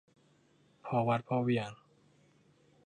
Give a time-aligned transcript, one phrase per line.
[0.85, 1.71] พอวัดพอเหวี่ยง